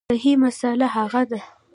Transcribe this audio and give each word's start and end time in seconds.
صحیح 0.11 0.35
مسأله 0.43 0.87
هغه 0.95 1.21
ده 1.29 1.41